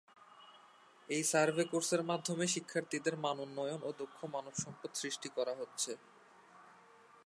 এই 1.09 1.23
সার্ভে 1.23 1.63
কোর্সের 1.71 2.01
মাধ্যমে 2.03 2.45
শিক্ষার্থীদের 2.47 3.15
মানোন্নয়ন 3.17 3.79
ও 3.83 3.89
দক্ষ 3.99 4.19
মানব 4.35 4.53
সম্পদ 4.63 4.91
সৃষ্টি 4.93 5.29
করা 5.37 5.53
হচ্ছে। 5.55 5.91